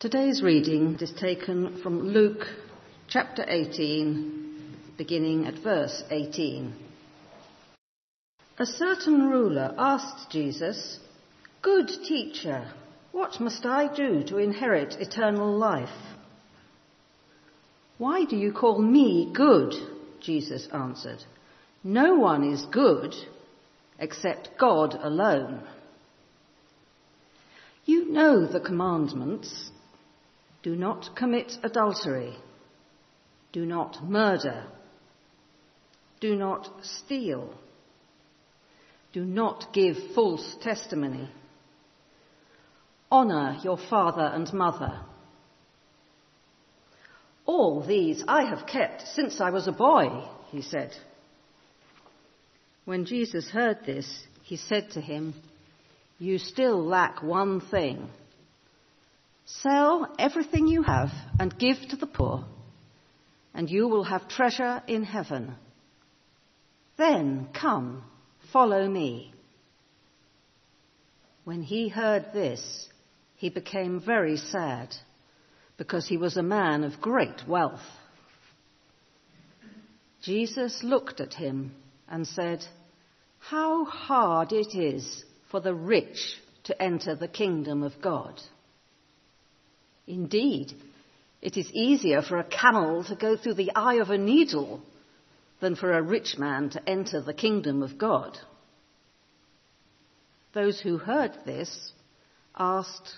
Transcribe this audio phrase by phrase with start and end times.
[0.00, 2.46] Today's reading is taken from Luke
[3.06, 6.72] chapter 18, beginning at verse 18.
[8.56, 10.98] A certain ruler asked Jesus,
[11.60, 12.72] Good teacher,
[13.12, 15.90] what must I do to inherit eternal life?
[17.98, 19.74] Why do you call me good?
[20.22, 21.22] Jesus answered.
[21.84, 23.14] No one is good
[23.98, 25.60] except God alone.
[27.84, 29.70] You know the commandments
[30.62, 32.34] do not commit adultery.
[33.52, 34.64] Do not murder.
[36.20, 37.54] Do not steal.
[39.12, 41.28] Do not give false testimony.
[43.10, 45.00] Honour your father and mother.
[47.46, 50.92] All these I have kept since I was a boy, he said.
[52.84, 55.34] When Jesus heard this, he said to him,
[56.18, 58.10] You still lack one thing.
[59.58, 62.44] Sell everything you have and give to the poor,
[63.52, 65.54] and you will have treasure in heaven.
[66.96, 68.04] Then come,
[68.52, 69.34] follow me.
[71.44, 72.88] When he heard this,
[73.36, 74.94] he became very sad,
[75.76, 77.80] because he was a man of great wealth.
[80.22, 81.74] Jesus looked at him
[82.08, 82.64] and said,
[83.38, 88.40] How hard it is for the rich to enter the kingdom of God.
[90.10, 90.72] Indeed,
[91.40, 94.82] it is easier for a camel to go through the eye of a needle
[95.60, 98.36] than for a rich man to enter the kingdom of God.
[100.52, 101.92] Those who heard this
[102.56, 103.08] asked,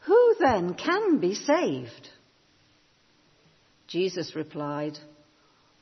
[0.00, 2.10] Who then can be saved?
[3.86, 4.98] Jesus replied,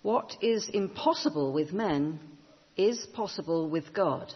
[0.03, 2.21] What is impossible with men
[2.77, 4.33] is possible with God.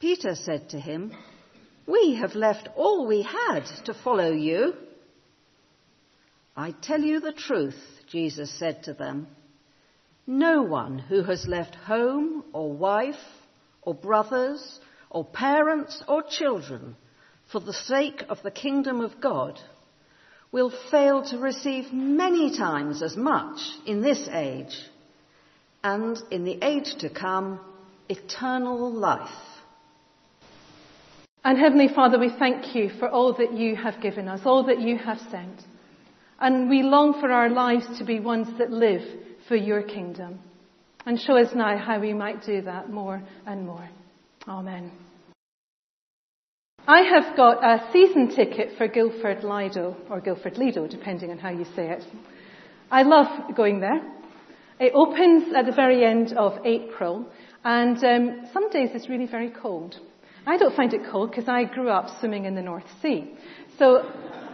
[0.00, 1.14] Peter said to him,
[1.86, 4.74] we have left all we had to follow you.
[6.56, 9.26] I tell you the truth, Jesus said to them.
[10.26, 13.14] No one who has left home or wife
[13.82, 16.96] or brothers or parents or children
[17.52, 19.60] for the sake of the kingdom of God
[20.50, 24.78] will fail to receive many times as much in this age
[25.82, 27.60] and in the age to come
[28.08, 29.28] eternal life.
[31.44, 34.80] And Heavenly Father, we thank you for all that you have given us, all that
[34.80, 35.60] you have sent.
[36.40, 39.02] And we long for our lives to be ones that live
[39.46, 40.38] for your kingdom.
[41.04, 43.86] And show us now how we might do that more and more.
[44.48, 44.90] Amen.
[46.88, 51.50] I have got a season ticket for Guildford Lido, or Guildford Lido, depending on how
[51.50, 52.04] you say it.
[52.90, 54.00] I love going there.
[54.80, 57.26] It opens at the very end of April,
[57.64, 59.96] and um, some days it's really very cold.
[60.46, 63.34] I don't find it cold because I grew up swimming in the North Sea.
[63.78, 64.02] So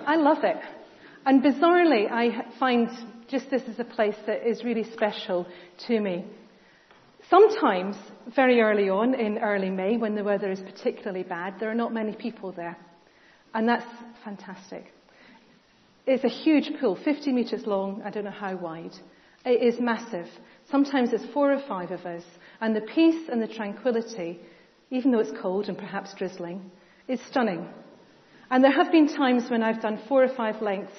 [0.06, 0.56] I love it.
[1.27, 2.89] And bizarrely, I find
[3.28, 5.47] just this is a place that is really special
[5.87, 6.25] to me.
[7.29, 7.97] Sometimes,
[8.34, 11.93] very early on in early May, when the weather is particularly bad, there are not
[11.93, 12.77] many people there.
[13.55, 13.87] And that's
[14.25, 14.93] fantastic.
[16.06, 18.95] It's a huge pool, 50 metres long, I don't know how wide.
[19.45, 20.27] It is massive.
[20.71, 22.25] Sometimes there's four or five of us.
[22.61, 24.41] And the peace and the tranquility
[24.91, 26.71] even though it's cold and perhaps drizzling,
[27.09, 27.67] is stunning.
[28.51, 30.99] And there have been times when I've done four or five lengths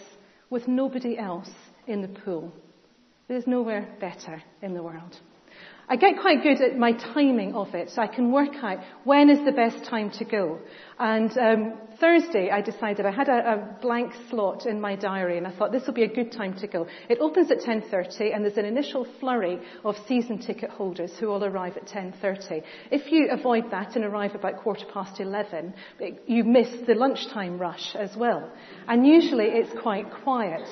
[0.50, 1.50] with nobody else
[1.88, 2.54] in the pool.
[3.28, 5.18] There's nowhere better in the world.
[5.88, 9.30] I get quite good at my timing of it, so I can work out when
[9.30, 10.60] is the best time to go.
[10.98, 15.48] And um, Thursday, I decided I had a, a, blank slot in my diary, and
[15.48, 16.88] I thought this will be a good time to go.
[17.10, 21.44] It opens at 10:30, and there's an initial flurry of season ticket holders who all
[21.44, 22.64] arrive at 10:30.
[22.92, 25.74] If you avoid that and arrive about quarter past 11,
[26.28, 28.50] you miss the lunchtime rush as well.
[28.88, 30.68] And usually, it's quite quiet.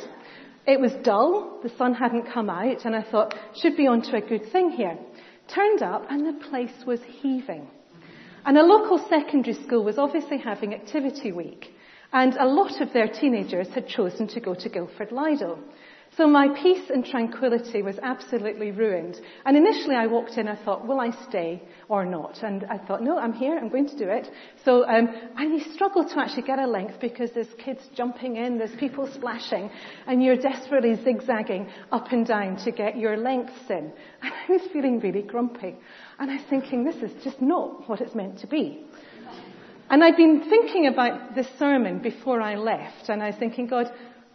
[0.70, 4.22] It was dull, the sun hadn't come out, and I thought, should be onto a
[4.22, 5.00] good thing here.
[5.48, 7.68] Turned up, and the place was heaving.
[8.46, 11.74] And a local secondary school was obviously having activity week,
[12.14, 15.58] and a lot of their teenagers had chosen to go to Guildford Lido.
[16.20, 19.22] So my peace and tranquility was absolutely ruined.
[19.46, 22.44] And initially I walked in, I thought, will I stay or not?
[22.44, 24.30] And I thought, no, I'm here, I'm going to do it.
[24.66, 25.08] So, um,
[25.38, 29.10] and you struggle to actually get a length because there's kids jumping in, there's people
[29.14, 29.72] splashing,
[30.08, 33.94] and you're desperately zigzagging up and down to get your lengths in.
[34.22, 35.78] And I was feeling really grumpy.
[36.20, 38.84] And I was thinking, this is just not what it's meant to be.
[39.90, 43.90] And I'd been thinking about this sermon before I left, and I was thinking, God,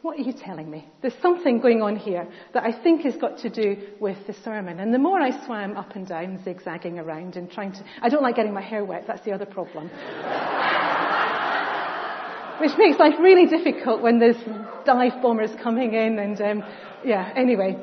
[0.05, 0.87] what are you telling me?
[1.01, 4.79] There's something going on here that I think has got to do with the sermon.
[4.79, 8.23] And the more I swam up and down, zigzagging around and trying to, I don't
[8.23, 9.87] like getting my hair wet, that's the other problem.
[12.61, 14.37] which makes life really difficult when there's
[14.85, 16.63] dive bombers coming in and, um,
[17.03, 17.75] yeah, anyway.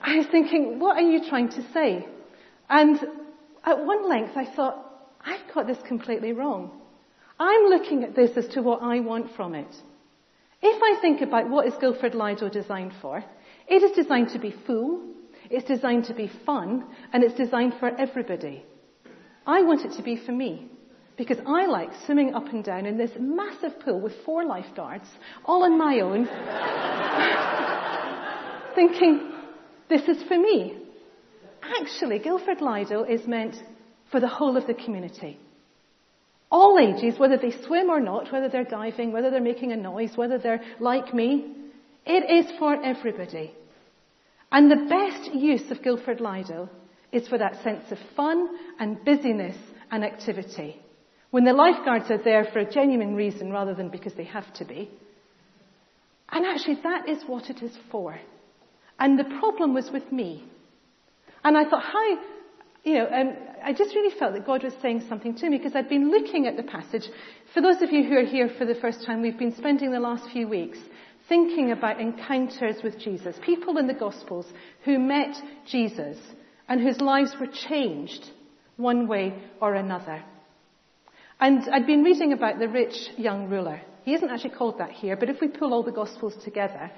[0.00, 2.06] I was thinking, what are you trying to say?
[2.68, 2.96] And
[3.64, 4.86] at one length I thought,
[5.20, 6.80] I've got this completely wrong.
[7.40, 9.74] I'm looking at this as to what I want from it.
[10.62, 13.24] If I think about what is Guildford Lido designed for,
[13.66, 15.02] it is designed to be full,
[15.48, 18.64] it's designed to be fun, and it's designed for everybody.
[19.46, 20.70] I want it to be for me.
[21.16, 25.04] Because I like swimming up and down in this massive pool with four lifeguards,
[25.44, 26.24] all on my own,
[28.74, 29.32] thinking,
[29.90, 30.78] this is for me.
[31.62, 33.54] Actually, Guildford Lido is meant
[34.10, 35.38] for the whole of the community.
[36.50, 40.16] All ages, whether they swim or not, whether they're diving, whether they're making a noise,
[40.16, 41.54] whether they're like me,
[42.04, 43.54] it is for everybody.
[44.50, 46.68] And the best use of Guildford Lido
[47.12, 48.48] is for that sense of fun
[48.78, 49.56] and busyness
[49.90, 50.80] and activity.
[51.30, 54.64] When the lifeguards are there for a genuine reason rather than because they have to
[54.64, 54.90] be.
[56.30, 58.18] And actually that is what it is for.
[58.98, 60.44] And the problem was with me.
[61.44, 62.18] And I thought, how,
[62.84, 65.74] you know, um, I just really felt that God was saying something to me because
[65.74, 67.08] I'd been looking at the passage.
[67.52, 70.00] For those of you who are here for the first time, we've been spending the
[70.00, 70.78] last few weeks
[71.28, 74.46] thinking about encounters with Jesus, people in the Gospels
[74.84, 75.36] who met
[75.66, 76.18] Jesus
[76.68, 78.30] and whose lives were changed
[78.76, 80.22] one way or another.
[81.38, 83.80] And I'd been reading about the rich young ruler.
[84.04, 86.90] He isn't actually called that here, but if we pull all the Gospels together,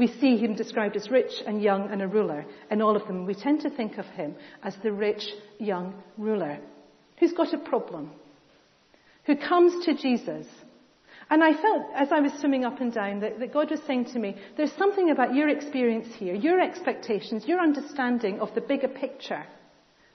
[0.00, 3.26] we see him described as rich and young and a ruler in all of them.
[3.26, 5.22] We tend to think of him as the rich
[5.58, 6.58] young ruler
[7.18, 8.10] who's got a problem,
[9.26, 10.46] who comes to Jesus.
[11.28, 14.06] And I felt as I was swimming up and down that, that God was saying
[14.06, 18.88] to me, there's something about your experience here, your expectations, your understanding of the bigger
[18.88, 19.44] picture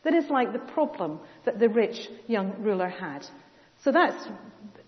[0.04, 3.24] that is like the problem that the rich young ruler had.
[3.84, 4.26] So that's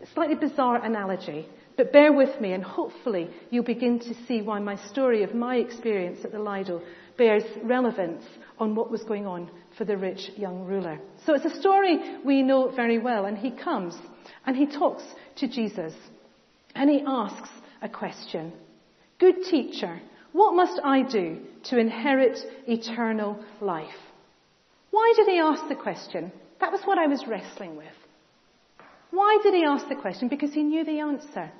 [0.02, 1.48] a slightly bizarre analogy,
[1.78, 5.58] but bear with me and hopefully you'll begin to see why my story of my
[5.58, 6.82] experience at the Lido
[7.18, 8.24] bears relevance
[8.60, 11.00] on what was going on for the rich young ruler.
[11.26, 13.96] So it's a story we know very well and he comes
[14.46, 15.04] and he talks
[15.38, 15.94] to Jesus
[16.74, 17.50] and he asks
[17.82, 18.52] a question.
[19.20, 20.02] Good teacher,
[20.32, 23.88] what must I do to inherit eternal life?
[24.90, 26.32] Why did he ask the question?
[26.60, 27.88] That was what I was wrestling with.
[29.12, 30.28] Why did he ask the question?
[30.28, 31.52] Because he knew the answer.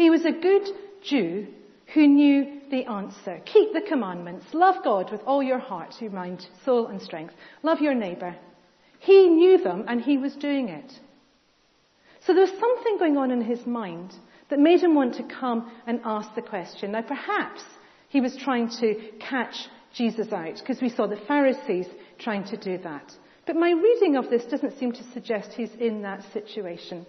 [0.00, 0.66] He was a good
[1.02, 1.46] Jew
[1.92, 3.38] who knew the answer.
[3.44, 4.46] Keep the commandments.
[4.54, 7.34] Love God with all your heart, your mind, soul and strength.
[7.62, 8.34] Love your neighbour.
[8.98, 10.90] He knew them and he was doing it.
[12.24, 14.14] So there was something going on in his mind
[14.48, 16.92] that made him want to come and ask the question.
[16.92, 17.60] Now perhaps
[18.08, 21.88] he was trying to catch Jesus out because we saw the Pharisees
[22.18, 23.12] trying to do that.
[23.46, 27.04] But my reading of this doesn't seem to suggest he's in that situation.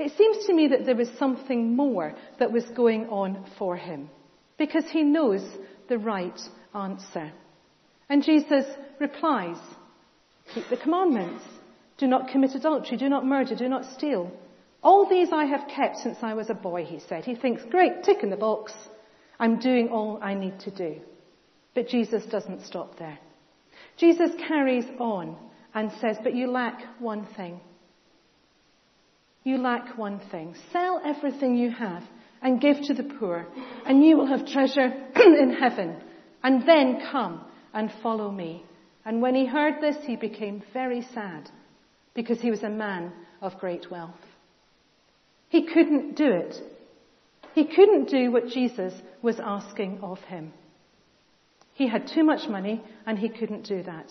[0.00, 4.08] It seems to me that there was something more that was going on for him
[4.56, 5.42] because he knows
[5.90, 6.40] the right
[6.74, 7.30] answer.
[8.08, 8.64] And Jesus
[8.98, 9.58] replies,
[10.54, 11.44] keep the commandments.
[11.98, 12.96] Do not commit adultery.
[12.96, 13.54] Do not murder.
[13.54, 14.32] Do not steal.
[14.82, 17.24] All these I have kept since I was a boy, he said.
[17.24, 18.72] He thinks, great, tick in the box.
[19.38, 20.96] I'm doing all I need to do.
[21.74, 23.18] But Jesus doesn't stop there.
[23.98, 25.36] Jesus carries on
[25.74, 27.60] and says, but you lack one thing.
[29.44, 30.54] You lack one thing.
[30.72, 32.02] Sell everything you have
[32.42, 33.46] and give to the poor,
[33.86, 35.96] and you will have treasure in heaven.
[36.42, 37.44] And then come
[37.74, 38.64] and follow me.
[39.04, 41.50] And when he heard this, he became very sad
[42.14, 44.14] because he was a man of great wealth.
[45.48, 46.56] He couldn't do it.
[47.54, 50.52] He couldn't do what Jesus was asking of him.
[51.74, 54.06] He had too much money and he couldn't do that.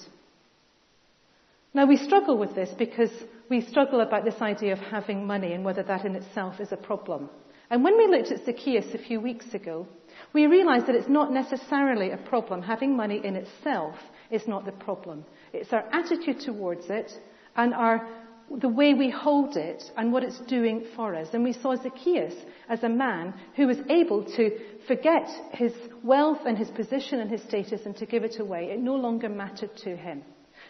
[1.74, 3.12] Now we struggle with this because
[3.50, 6.78] we struggle about this idea of having money and whether that in itself is a
[6.78, 7.30] problem.
[7.70, 9.88] And when we looked at Zacchaeus a few weeks ago,
[10.34, 12.64] we realized that it's not necessarily a problem.
[12.64, 13.96] Having money in itself
[14.32, 15.24] is not the problem.
[15.54, 17.12] It's our attitude towards it
[17.56, 18.08] and our,
[18.50, 21.28] the way we hold it and what it's doing for us.
[21.34, 22.34] And we saw Zacchaeus
[22.68, 24.58] as a man who was able to
[24.88, 25.74] forget his
[26.04, 28.72] wealth and his position and his status and to give it away.
[28.72, 30.24] It no longer mattered to him.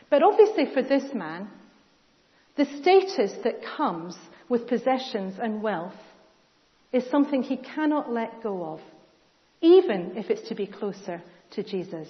[0.10, 1.50] But obviously for this man,
[2.56, 4.18] the status that comes
[4.50, 5.94] with possessions and wealth
[6.92, 8.82] is something he cannot let go of,
[9.62, 12.08] even if it's to be closer to Jesus.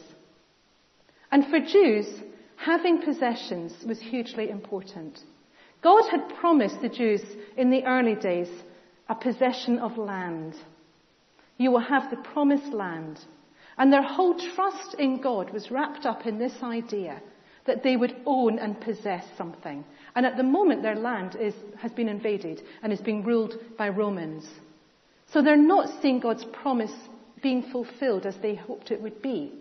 [1.32, 2.08] And for Jews,
[2.56, 5.20] having possessions was hugely important.
[5.82, 7.22] God had promised the Jews
[7.58, 8.50] in the early days
[9.08, 10.56] a possession of land.
[11.58, 13.20] You will have the promised land.
[13.78, 17.22] And their whole trust in God was wrapped up in this idea
[17.70, 19.86] that they would own and possess something.
[20.16, 23.90] And at the moment, their land is, has been invaded and is being ruled by
[23.90, 24.50] Romans.
[25.32, 26.92] So they're not seeing God's promise
[27.44, 29.54] being fulfilled as they hoped it would be.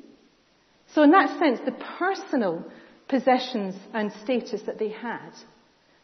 [0.95, 2.65] So in that sense, the personal
[3.09, 5.33] possessions and status that they had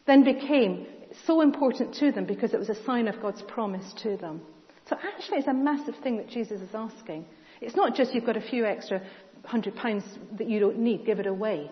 [0.05, 0.85] then became
[1.25, 4.41] so important to them because it was a sign of God's promise to them.
[4.87, 7.25] So actually it's a massive thing that Jesus is asking.
[7.61, 9.01] It's not just you've got a few extra
[9.43, 10.03] hundred pounds
[10.37, 11.71] that you don't need, give it away.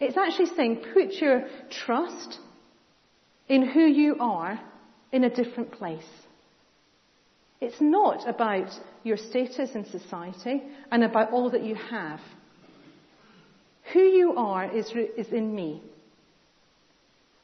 [0.00, 2.38] It's actually saying put your trust
[3.48, 4.60] in who you are
[5.12, 6.02] in a different place.
[7.60, 8.70] It's not about
[9.02, 10.62] your status in society
[10.92, 12.20] and about all that you have.
[13.92, 15.82] Who you are is, is in me.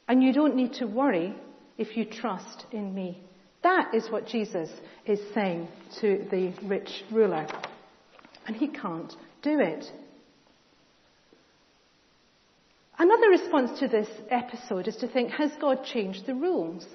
[0.06, 1.34] And you don't need to worry
[1.78, 3.22] if you trust in me.
[3.62, 4.68] That is what Jesus
[5.06, 5.68] is saying
[6.00, 7.46] to the rich ruler.
[8.46, 9.90] And he can't do it.
[12.98, 16.86] Another response to this episode is to think, has God changed the rules?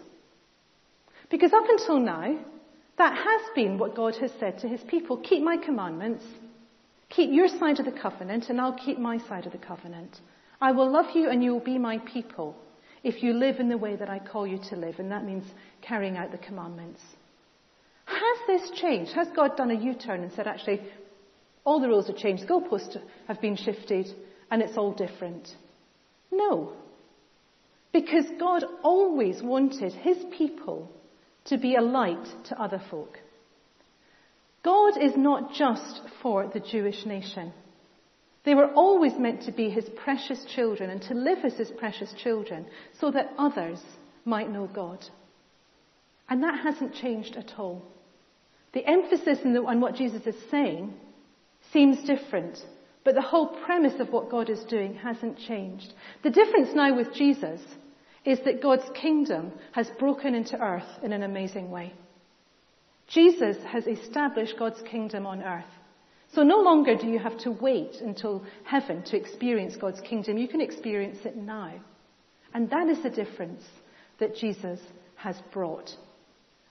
[1.29, 2.39] Because up until now,
[2.98, 5.18] that has been what God has said to his people.
[5.18, 6.24] Keep my commandments.
[7.10, 10.20] Keep your side of the covenant and I'll keep my side of the covenant.
[10.62, 12.56] I will love you and you will be my people
[13.03, 15.46] if you live in the way that I call you to live, and that means
[15.82, 17.01] carrying out the commandments.
[18.06, 19.13] Has this changed?
[19.13, 20.82] Has God done a U-turn and said, actually,
[21.63, 24.08] all the rules have changed, goalposts have been shifted,
[24.51, 25.48] and it's all different?
[26.32, 26.74] No.
[27.92, 30.92] Because God always wanted his people
[31.46, 33.18] to be a light to other folk.
[34.64, 37.54] God is not just for the Jewish nation.
[38.44, 42.14] They were always meant to be his precious children and to live as his precious
[42.22, 42.66] children
[43.00, 43.80] so that others
[44.26, 45.04] might know God.
[46.30, 47.84] And that hasn't changed at all.
[48.74, 50.94] The emphasis on what Jesus is saying
[51.74, 52.60] seems different,
[53.10, 55.96] but the whole premise of what God is doing hasn't changed.
[56.22, 57.60] The difference now with Jesus
[58.24, 61.92] is that God's kingdom has broken into earth in an amazing way.
[63.08, 65.66] Jesus has established God's kingdom on earth.
[66.36, 70.38] So no longer do you have to wait until heaven to experience God's kingdom.
[70.38, 71.74] You can experience it now.
[72.54, 73.63] And that is the difference
[74.20, 74.80] that Jesus
[75.16, 75.89] has brought.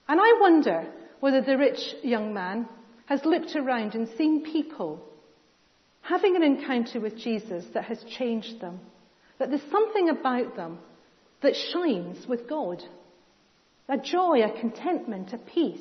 [0.07, 0.87] And I wonder
[1.19, 2.69] whether the rich young man
[3.07, 5.05] has looked around and seen people
[6.09, 8.81] having an encounter with Jesus that has changed them.
[9.39, 10.79] That there's something about them
[11.43, 12.83] that shines with God.
[13.89, 15.81] A joy, a contentment, a peace.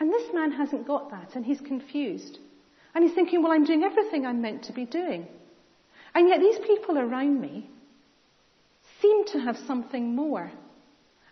[0.00, 2.38] And this man hasn't got that and he's confused.
[2.94, 5.26] And he's thinking, well, I'm doing everything I'm meant to be doing.
[6.14, 7.70] And yet these people around me
[9.00, 10.50] seem to have something more.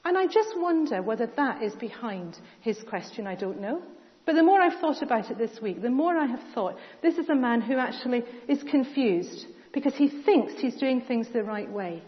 [0.04, 3.26] And I just wonder whether that is behind his question.
[3.26, 3.82] I don't know.
[4.26, 7.18] But the more I've thought about it this week, the more I have thought this
[7.18, 11.70] is a man who actually is confused because he thinks he's doing things the right
[11.70, 12.02] way.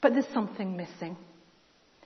[0.00, 1.16] But there's something missing.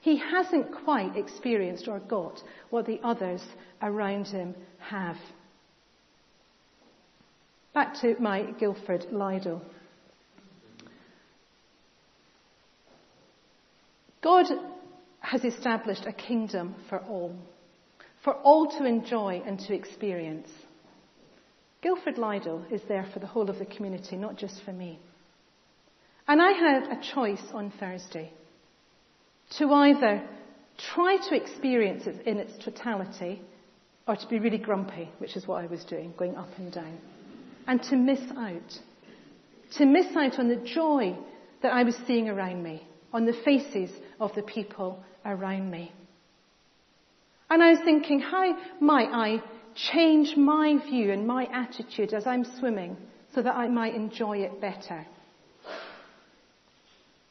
[0.01, 3.43] He hasn't quite experienced or got what the others
[3.83, 5.17] around him have.
[7.75, 9.61] Back to my Guildford Lido.
[14.23, 14.47] God
[15.21, 17.35] has established a kingdom for all,
[18.25, 20.49] for all to enjoy and to experience.
[21.83, 25.01] Guildford Lido is there for the whole of the community, not just for me.
[26.29, 28.33] And I had a choice on Thursday
[29.59, 30.23] to either
[30.95, 33.43] try to experience it in its totality
[34.07, 36.99] or to be really grumpy, which is what I was doing, going up and down,
[37.67, 38.79] and to miss out.
[39.79, 41.17] To miss out on the joy
[41.63, 45.93] that I was seeing around me, on the faces of the people around me.
[47.53, 49.43] And I was thinking, how might I
[49.75, 52.97] change my view and my attitude as I'm swimming
[53.35, 55.07] so that I might enjoy it better?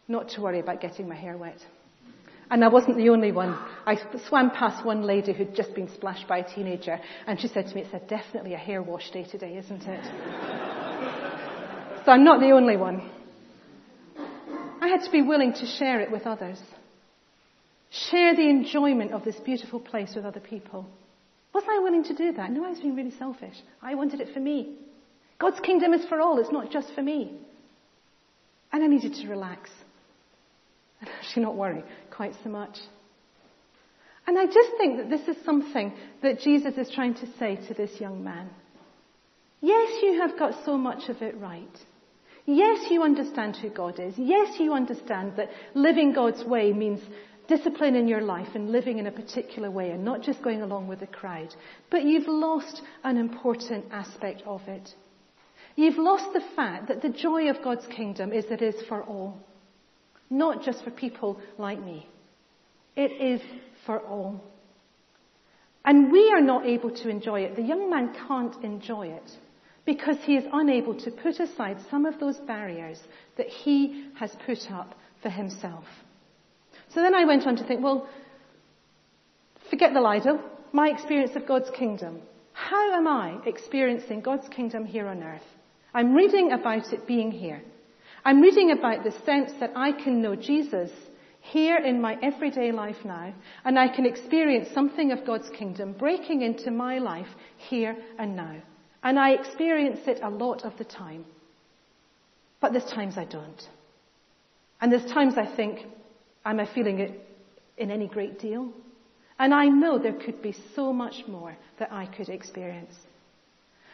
[0.08, 1.58] Not to worry about getting my hair wet.
[2.52, 3.58] And I wasn't the only one.
[3.88, 3.98] I
[4.28, 7.74] swam past one lady who'd just been splashed by a teenager, and she said to
[7.74, 10.06] me, It's definitely a hair wash day today, isn't it?
[12.06, 13.10] so I'm not the only one.
[14.82, 16.60] I had to be willing to share it with others.
[17.92, 20.88] Share the enjoyment of this beautiful place with other people.
[21.54, 22.50] Was I willing to do that?
[22.50, 23.56] No, I was being really selfish.
[23.82, 24.78] I wanted it for me.
[25.40, 27.38] God's kingdom is for all, it's not just for me.
[28.72, 29.70] And I needed to relax
[31.02, 32.78] and actually not worry quite so much.
[34.26, 37.74] And I just think that this is something that Jesus is trying to say to
[37.74, 38.50] this young man.
[39.60, 41.78] Yes, you have got so much of it right.
[42.46, 44.14] Yes, you understand who God is.
[44.18, 47.00] Yes, you understand that living God's way means
[47.52, 50.88] discipline in your life and living in a particular way and not just going along
[50.88, 51.54] with the crowd.
[51.90, 54.90] But you've lost an important aspect of it.
[55.76, 59.04] You've lost the fact that the joy of God's kingdom is that it is for
[59.04, 59.38] all,
[60.30, 62.08] not just for people like me.
[62.96, 63.42] It is
[63.86, 64.42] for all.
[65.84, 67.56] And we are not able to enjoy it.
[67.58, 69.30] The young man can't enjoy it
[69.86, 73.00] because he is unable to put aside some of those barriers
[73.38, 75.86] that he has put up for himself.
[76.94, 78.08] So then I went on to think, well,
[79.70, 80.40] forget the Lido,
[80.74, 82.22] my experience of God's kingdom.
[82.54, 85.42] How am I experiencing God's kingdom here on earth?
[85.94, 87.62] I'm reading about it being here.
[88.24, 90.92] I'm reading about the sense that I can know Jesus
[91.40, 93.34] here in my everyday life now,
[93.66, 98.56] and I can experience something of God's kingdom breaking into my life here and now.
[99.04, 101.26] And I experience it a lot of the time.
[102.60, 103.68] But there's times I don't.
[104.80, 105.80] And there's times I think,
[106.46, 107.28] am I feeling it
[107.78, 108.72] in any great deal?
[109.40, 112.94] And I know there could be so much more that I could experience.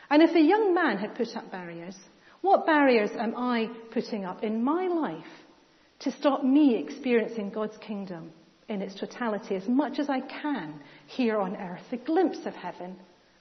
[0.10, 1.96] And if a young man had put up barriers,
[2.42, 5.26] what barriers am I putting up in my life
[6.00, 8.32] to stop me experiencing God's kingdom
[8.70, 12.98] in its totality as much as I can here on earth, a glimpse of heaven,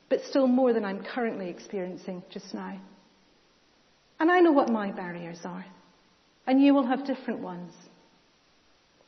[0.08, 2.80] but still more than I'm currently experiencing just now.
[4.18, 5.66] And I know what my barriers are,
[6.46, 7.72] and you will have different ones.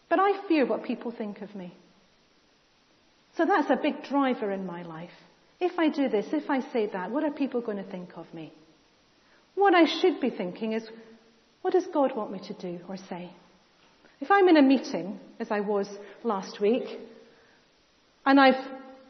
[0.08, 1.74] But I fear what people think of me.
[3.36, 5.10] So that's a big driver in my life.
[5.60, 8.32] If I do this, if I say that, what are people going to think of
[8.32, 8.52] me?
[9.54, 10.88] What I should be thinking is,
[11.62, 13.30] what does God want me to do or say?
[14.20, 15.88] If I'm in a meeting, as I was
[16.24, 16.84] last week,
[18.24, 18.64] and I've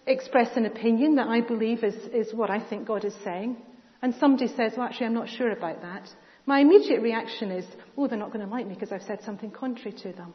[0.07, 3.57] expressed an opinion that I believe is, is what I think God is saying,
[4.03, 6.09] and somebody says, well, actually, I'm not sure about that,
[6.47, 7.65] my immediate reaction is,
[7.97, 10.33] oh, they're not going to like me because I've said something contrary to them.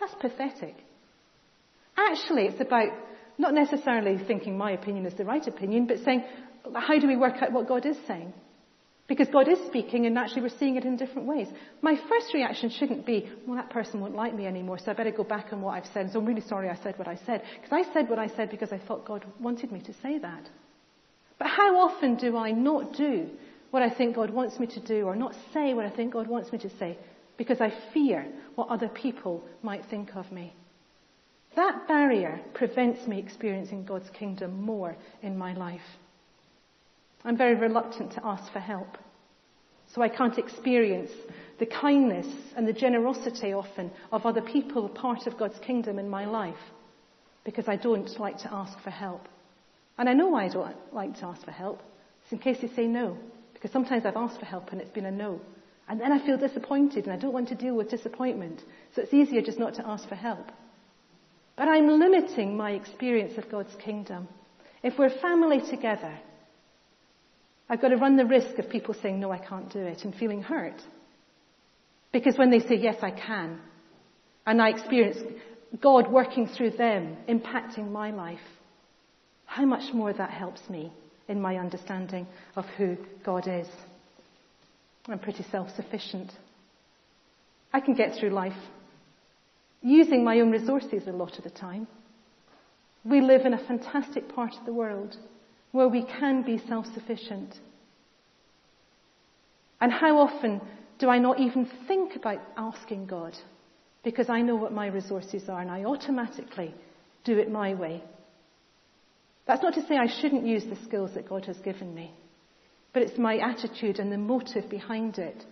[0.00, 0.74] That's pathetic.
[1.96, 2.88] Actually, it's about
[3.38, 6.24] not necessarily thinking my opinion is the right opinion, but saying,
[6.74, 8.32] how do we work out what God is saying?
[9.06, 11.48] Because God is speaking and actually we're seeing it in different ways.
[11.82, 15.10] My first reaction shouldn't be, well, that person won't like me anymore, so I better
[15.10, 16.10] go back on what I've said.
[16.12, 17.42] So I'm really sorry I said what I said.
[17.60, 20.48] Because I said what I said because I thought God wanted me to say that.
[21.38, 23.28] But how often do I not do
[23.72, 26.28] what I think God wants me to do or not say what I think God
[26.28, 26.96] wants me to say
[27.36, 30.54] because I fear what other people might think of me?
[31.56, 35.80] That barrier prevents me experiencing God's kingdom more in my life.
[37.24, 38.96] I'm very reluctant to ask for help.
[39.94, 41.10] So I can't experience
[41.58, 46.24] the kindness and the generosity often of other people, part of God's kingdom in my
[46.24, 46.54] life,
[47.44, 49.28] because I don't like to ask for help.
[49.98, 51.82] And I know why I don't like to ask for help.
[52.22, 53.18] It's in case they say no.
[53.52, 55.40] Because sometimes I've asked for help and it's been a no.
[55.90, 58.62] And then I feel disappointed and I don't want to deal with disappointment.
[58.94, 60.46] So it's easier just not to ask for help.
[61.56, 64.28] But I'm limiting my experience of God's kingdom.
[64.84, 66.16] If we're family together,
[67.68, 70.14] I've got to run the risk of people saying, no, I can't do it, and
[70.14, 70.80] feeling hurt.
[72.12, 73.58] Because when they say, yes, I can,
[74.46, 75.18] and I experience
[75.82, 78.38] God working through them, impacting my life,
[79.44, 80.92] how much more that helps me
[81.28, 83.66] in my understanding of who God is.
[85.10, 86.30] I'm pretty self-sufficient.
[87.72, 88.52] I can get through life
[89.82, 91.86] using my own resources a lot of the time.
[93.04, 95.16] We live in a fantastic part of the world
[95.72, 97.54] where we can be self-sufficient.
[99.80, 100.60] And how often
[100.98, 103.34] do I not even think about asking God
[104.04, 106.74] because I know what my resources are and I automatically
[107.24, 108.02] do it my way.
[109.46, 112.12] That's not to say I shouldn't use the skills that God has given me,
[112.92, 115.44] but it's my attitude and the motive behind it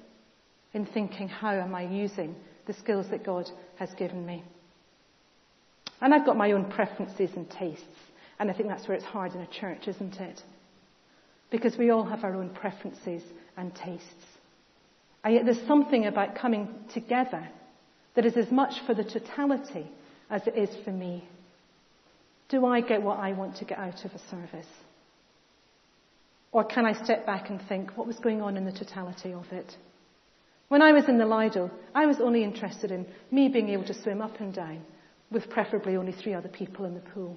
[0.73, 2.35] in thinking, how am I using
[2.67, 4.45] the skills that God has given me?
[6.01, 7.85] And I've got my own preferences and tastes.
[8.39, 10.43] And I think that's where it's hard in a church, isn't it?
[11.51, 13.23] Because we all have our own preferences
[13.57, 14.05] and tastes.
[15.25, 17.49] And yet there's something about coming together
[18.15, 19.87] that is as much for the totality
[20.31, 21.27] as it is for me.
[22.49, 24.67] Do I get what I want to get out of a service?
[26.53, 29.47] Or can I step back and think, what was going on in the totality of
[29.53, 29.77] it?
[30.69, 34.03] When I was in the Lido, I was only interested in me being able to
[34.03, 34.83] swim up and down
[35.31, 37.37] with preferably only three other people in the pool.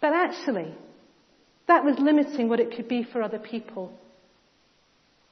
[0.00, 0.74] But actually,
[1.66, 3.92] that was limiting what it could be for other people.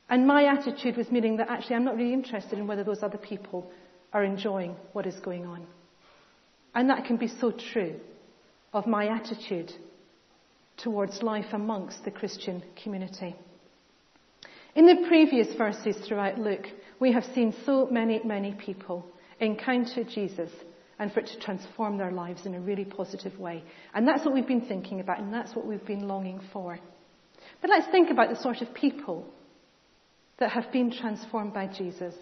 [0.08, 3.18] And my attitude was meaning that actually I'm not really interested in whether those other
[3.18, 3.70] people
[4.12, 5.66] are enjoying what is going on.
[6.74, 8.00] And that can be so true
[8.72, 9.72] of my attitude
[10.76, 13.34] towards life amongst the Christian community.
[14.74, 16.66] In the previous verses throughout Luke,
[16.98, 19.06] we have seen so many, many people
[19.40, 20.50] encounter Jesus
[20.98, 23.62] and for it to transform their lives in a really positive way.
[23.94, 26.78] And that's what we've been thinking about, and that's what we've been longing for.
[27.60, 29.26] But let's think about the sort of people
[30.38, 32.14] that have been transformed by Jesus.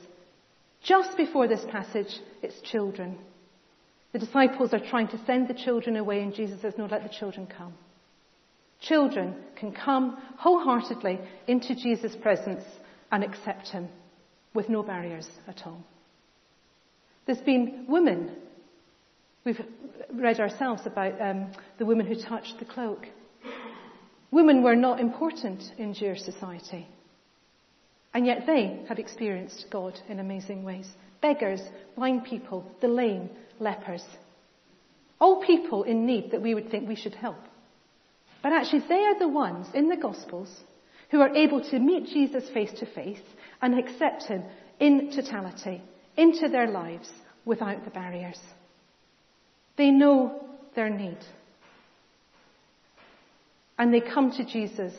[0.82, 2.12] Just before this passage,
[2.42, 3.18] it's children.
[4.12, 7.08] The disciples are trying to send the children away, and Jesus says, No, let the
[7.18, 7.74] children come.
[8.82, 12.64] Children can come wholeheartedly into Jesus' presence
[13.12, 13.88] and accept him
[14.54, 15.82] with no barriers at all.
[17.26, 18.34] There's been women.
[19.44, 19.60] We've
[20.12, 23.06] read ourselves about um, the woman who touched the cloak.
[24.32, 26.88] Women were not important in Jewish society.
[28.14, 30.88] And yet they have experienced God in amazing ways.
[31.20, 31.60] Beggars,
[31.94, 34.04] blind people, the lame, lepers.
[35.20, 37.38] All people in need that we would think we should help.
[38.42, 40.48] But actually, they are the ones in the Gospels
[41.10, 43.20] who are able to meet Jesus face to face
[43.60, 44.42] and accept him
[44.80, 45.82] in totality,
[46.16, 47.10] into their lives,
[47.44, 48.38] without the barriers.
[49.76, 51.18] They know their need.
[53.78, 54.94] And they come to Jesus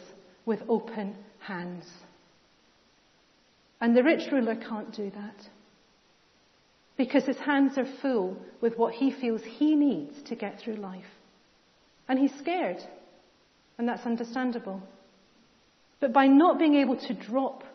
[0.46, 1.86] with open hands.
[3.80, 5.36] And the rich ruler can't do that.
[6.96, 11.04] Because his hands are full with what he feels he needs to get through life.
[12.08, 12.78] And he's scared.
[13.84, 14.82] And that's understandable.
[16.00, 17.66] But by not being able to drop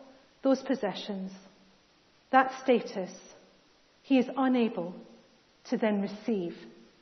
[0.41, 1.31] those possessions,
[2.31, 3.11] that status,
[4.01, 4.95] he is unable
[5.69, 6.55] to then receive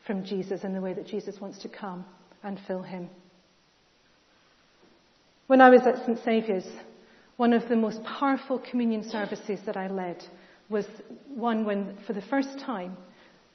[0.06, 2.04] from Jesus in the way that Jesus wants to come
[2.44, 3.10] and fill him.
[5.48, 6.20] When I was at St.
[6.26, 6.68] Saviour's,
[7.38, 10.22] one of the most powerful communion services that I led
[10.68, 10.86] was
[11.34, 12.98] one when, for the first time,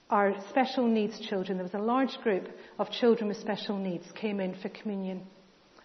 [0.08, 4.40] our special needs children, there was a large group of children with special needs, came
[4.40, 5.26] in for communion.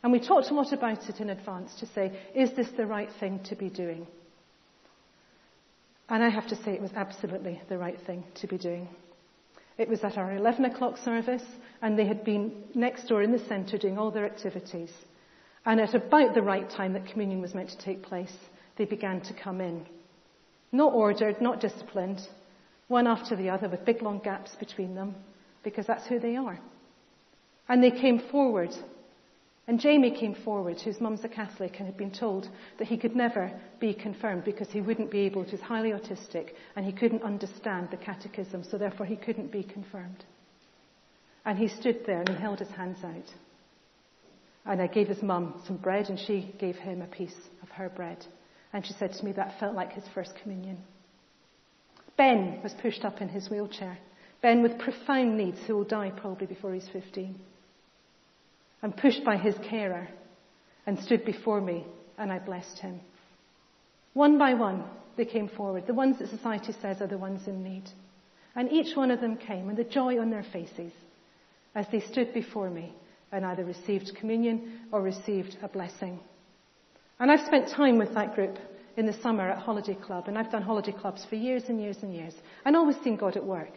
[0.08, 3.10] And we talked a lot about it in advance to say, is this the right
[3.20, 4.08] thing to be doing?
[6.08, 8.88] And I have to say it was absolutely the right thing to be doing.
[9.78, 11.44] It was at our 11 o'clock service,
[11.82, 14.94] and they had been next door in the centre doing all their activities.
[15.66, 18.34] And at about the right time that communion was meant to take place,
[18.78, 19.86] they began to come in.
[20.72, 22.22] Not ordered, not disciplined,
[22.88, 25.16] one after the other with big long gaps between them,
[25.66, 26.58] because that's who they are.
[27.68, 28.74] And they came forward.
[29.68, 32.48] And Jamie came forward, whose mum's a Catholic and had been told
[32.80, 33.52] that he could never
[33.82, 37.90] be confirmed because he wouldn't be able to, he's highly autistic and he couldn't understand
[37.92, 40.24] the catechism, so therefore he couldn't be confirmed.
[41.44, 43.34] And he stood there and he held his hands out.
[44.66, 47.90] And I gave his mum some bread, and she gave him a piece of her
[47.90, 48.26] bread.
[48.74, 50.78] And she said to me that felt like his first communion.
[52.18, 53.98] Ben was pushed up in his wheelchair.
[54.42, 57.40] Ben with profound needs, who will die probably before he's 15.
[58.82, 60.08] And pushed by his carer,
[60.86, 61.86] and stood before me,
[62.18, 63.00] and I blessed him.
[64.14, 64.84] One by one,
[65.18, 65.88] they came forward.
[65.88, 67.84] The ones that society says are the ones in need.
[68.56, 70.92] And each one of them came, and the joy on their faces
[71.76, 72.94] as they stood before me
[73.32, 76.20] and either received communion or received a blessing.
[77.20, 78.58] And I've spent time with that group
[78.96, 81.98] in the summer at Holiday Club, and I've done holiday clubs for years and years
[82.02, 82.34] and years,
[82.66, 83.72] and always seen God at work.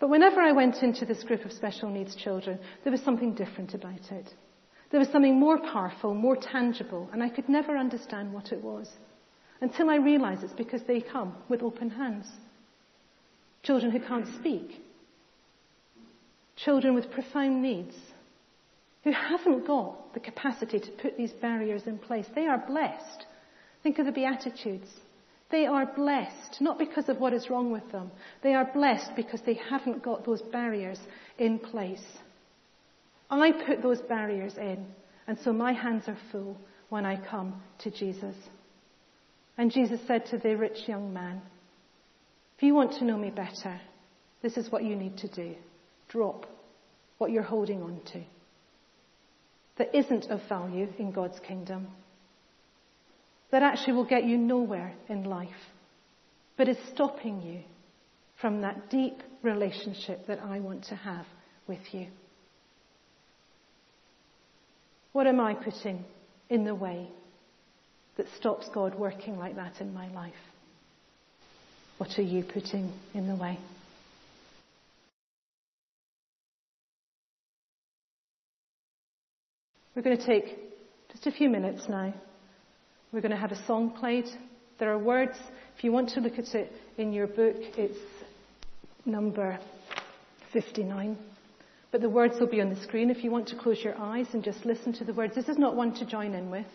[0.00, 3.74] But whenever I went into this group of special needs children, there was something different
[3.74, 4.28] about it.
[4.90, 8.88] There was something more powerful, more tangible, and I could never understand what it was.
[9.60, 12.26] Until I realized it's because they come with open hands.
[13.62, 14.82] Children who can't speak.
[16.56, 17.94] Children with profound needs
[19.04, 22.26] who haven't got the capacity to put these barriers in place.
[22.34, 23.26] They are blessed.
[23.82, 24.88] Think of the Beatitudes.
[25.50, 28.10] They are blessed, not because of what is wrong with them.
[28.42, 30.98] They are blessed because they haven't got those barriers
[31.38, 32.04] in place.
[33.30, 34.86] I put those barriers in,
[35.26, 36.56] and so my hands are full
[36.88, 38.36] when I come to Jesus.
[39.56, 41.40] And Jesus said to the rich young man,
[42.56, 43.80] If you want to know me better,
[44.42, 45.54] this is what you need to do.
[46.08, 46.46] Drop
[47.18, 48.22] what you're holding on to
[49.76, 51.88] that isn't of value in God's kingdom,
[53.54, 55.48] that actually will get you nowhere in life,
[56.56, 57.60] but is stopping you
[58.40, 61.24] from that deep relationship that I want to have
[61.68, 62.08] with you.
[65.12, 66.04] What am I putting
[66.50, 67.06] in the way
[68.16, 70.34] that stops God working like that in my life?
[71.98, 73.56] What are you putting in the way?
[79.94, 80.58] We're going to take
[81.12, 82.12] just a few minutes now.
[83.14, 84.24] We're going to have a song played.
[84.80, 85.38] There are words.
[85.78, 87.96] If you want to look at it in your book, it's
[89.06, 89.56] number
[90.52, 91.16] 59.
[91.92, 94.26] But the words will be on the screen if you want to close your eyes
[94.32, 95.36] and just listen to the words.
[95.36, 96.66] This is not one to join in with.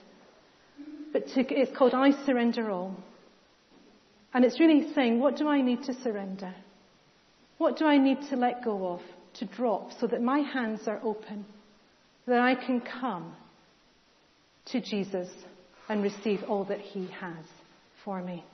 [1.12, 2.96] But to, it's called I Surrender All.
[4.34, 6.56] And it's really saying, what do I need to surrender?
[7.58, 9.02] What do I need to let go of,
[9.40, 11.44] to drop, so that my hands are open?
[12.30, 13.34] that I can come
[14.68, 15.28] to Jesus
[15.90, 17.46] and receive all that he has
[18.06, 18.46] for me.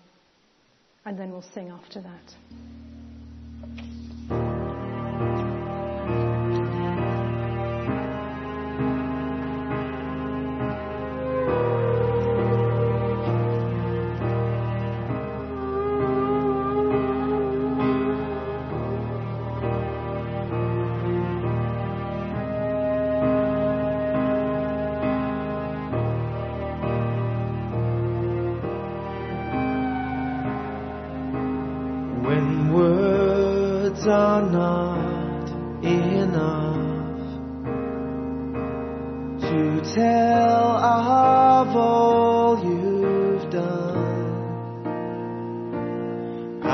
[1.06, 2.85] And then we'll sing after that.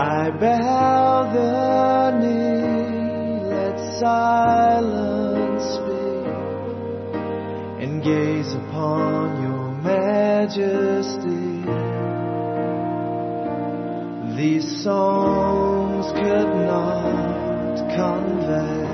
[0.01, 6.25] I bow the knee, let silence speak,
[7.83, 11.61] and gaze upon your majesty.
[14.35, 18.89] These songs could not convey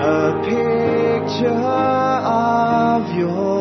[0.00, 1.60] a picture
[2.24, 3.59] of your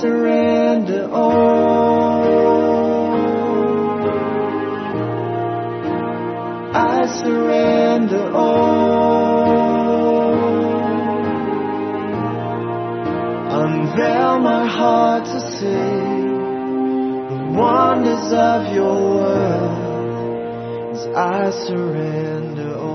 [0.00, 2.40] surrender all.
[6.74, 9.50] I surrender all.
[13.62, 15.98] Unveil my heart to see
[17.30, 22.89] the wonders of your word as I surrender all.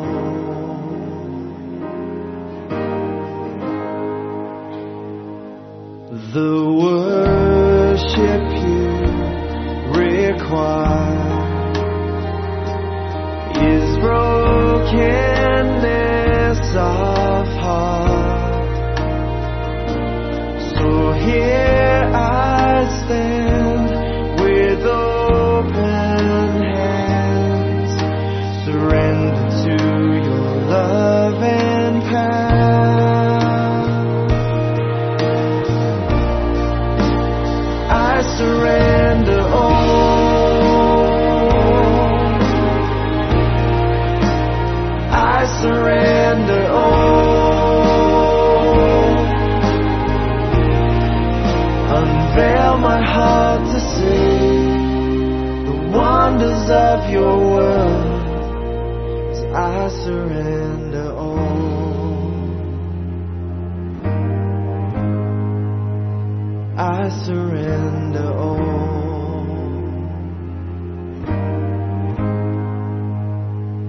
[67.06, 68.66] I surrender all.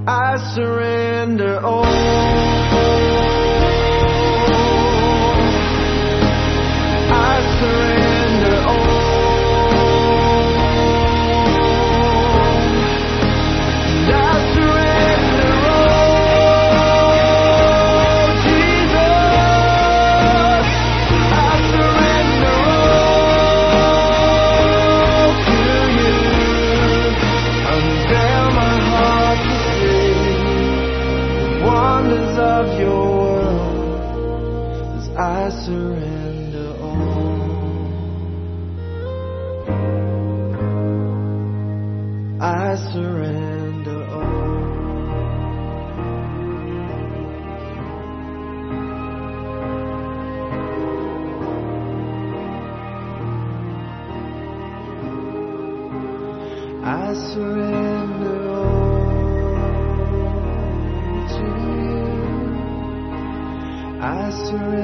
[0.06, 1.85] I surrender all.
[35.66, 37.56] Surrender all.
[42.40, 44.46] I surrender all.
[56.84, 59.16] I surrender all
[61.32, 61.90] to you.
[64.00, 64.75] I surrender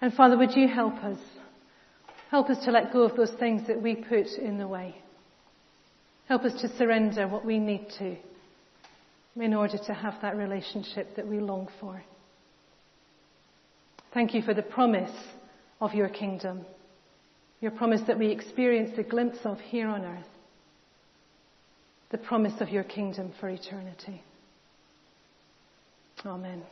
[0.00, 1.18] And Father, would you help us?
[2.30, 4.94] Help us to let go of those things that we put in the way.
[6.28, 8.16] Help us to surrender what we need to
[9.36, 12.02] in order to have that relationship that we long for.
[14.14, 15.12] Thank you for the promise
[15.80, 16.64] of your kingdom,
[17.60, 20.24] your promise that we experience a glimpse of here on earth,
[22.10, 24.22] the promise of your kingdom for eternity.
[26.24, 26.62] Amen.